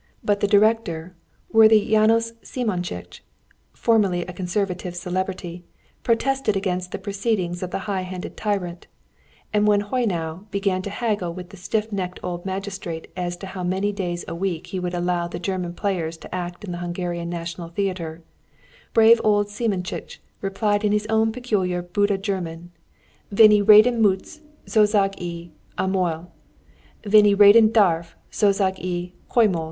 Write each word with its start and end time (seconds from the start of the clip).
But 0.23 0.39
the 0.39 0.47
director, 0.47 1.15
worthy 1.51 1.91
János 1.91 2.31
Simoncsics, 2.43 3.19
formerly 3.71 4.25
a 4.25 4.33
Conservative 4.33 4.95
celebrity, 4.95 5.63
protested 6.01 6.55
against 6.55 6.91
the 6.91 6.97
proceedings 6.97 7.61
of 7.61 7.69
the 7.69 7.85
high 7.85 8.01
handed 8.01 8.35
tyrant, 8.35 8.87
and 9.53 9.67
when 9.67 9.83
Haynau 9.83 10.49
began 10.49 10.81
to 10.81 10.89
haggle 10.89 11.35
with 11.35 11.51
the 11.51 11.55
stiff 11.55 11.91
necked 11.91 12.19
old 12.23 12.47
magistrate 12.47 13.11
as 13.15 13.37
to 13.37 13.45
how 13.45 13.63
many 13.63 13.91
days 13.91 14.25
a 14.27 14.33
week 14.33 14.65
he 14.73 14.79
would 14.79 14.95
allow 14.95 15.27
the 15.27 15.37
German 15.37 15.75
players 15.75 16.17
to 16.17 16.33
act 16.33 16.63
in 16.63 16.71
the 16.71 16.79
Hungarian 16.79 17.29
National 17.29 17.69
Theatre, 17.69 18.23
brave 18.95 19.21
old 19.23 19.49
Simoncsics 19.49 20.17
replied 20.41 20.83
in 20.83 20.91
his 20.93 21.05
own 21.11 21.31
peculiar 21.31 21.83
Buda 21.83 22.17
German: 22.17 22.71
"Wen 23.31 23.51
i 23.51 23.59
reden 23.61 23.99
musz, 24.01 24.39
so 24.65 24.83
sag 24.83 25.21
i: 25.21 25.51
amol; 25.77 26.29
wen 27.05 27.25
i 27.27 27.33
reden 27.35 27.71
darf, 27.71 28.15
so 28.31 28.51
sag 28.51 28.79
i: 28.79 29.13
komol." 29.29 29.59